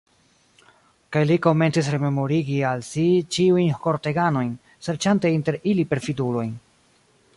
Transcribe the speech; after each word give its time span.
Kaj 1.15 1.21
li 1.31 1.35
komencis 1.47 1.89
rememorigi 1.95 2.57
al 2.69 2.81
si 2.87 3.03
ĉiujn 3.37 3.69
korteganojn, 3.85 4.49
serĉante 4.89 5.35
inter 5.41 5.59
ili 5.75 5.87
perfidulojn. 5.93 6.55